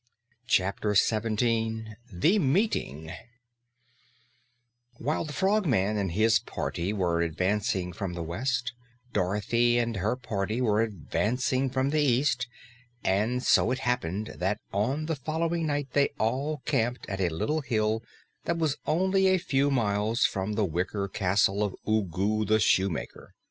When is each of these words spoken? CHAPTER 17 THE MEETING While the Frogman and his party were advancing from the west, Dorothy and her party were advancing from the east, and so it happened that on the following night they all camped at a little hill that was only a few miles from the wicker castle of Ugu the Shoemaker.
CHAPTER 0.47 0.95
17 0.95 1.95
THE 2.11 2.39
MEETING 2.39 3.11
While 4.97 5.25
the 5.25 5.31
Frogman 5.33 5.95
and 5.97 6.13
his 6.13 6.39
party 6.39 6.91
were 6.91 7.21
advancing 7.21 7.93
from 7.93 8.13
the 8.13 8.23
west, 8.23 8.73
Dorothy 9.13 9.77
and 9.77 9.97
her 9.97 10.15
party 10.15 10.59
were 10.59 10.81
advancing 10.81 11.69
from 11.69 11.91
the 11.91 12.01
east, 12.01 12.47
and 13.03 13.43
so 13.43 13.69
it 13.69 13.77
happened 13.85 14.37
that 14.39 14.59
on 14.73 15.05
the 15.05 15.15
following 15.15 15.67
night 15.67 15.89
they 15.93 16.09
all 16.17 16.63
camped 16.65 17.07
at 17.07 17.21
a 17.21 17.29
little 17.29 17.61
hill 17.61 18.01
that 18.45 18.57
was 18.57 18.77
only 18.87 19.27
a 19.27 19.37
few 19.37 19.69
miles 19.69 20.23
from 20.25 20.53
the 20.53 20.65
wicker 20.65 21.07
castle 21.07 21.61
of 21.63 21.75
Ugu 21.87 22.43
the 22.45 22.59
Shoemaker. 22.59 23.35